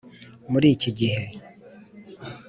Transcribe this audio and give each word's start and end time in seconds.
muri 0.51 0.67
iki 0.75 0.89
gihe 0.99 1.23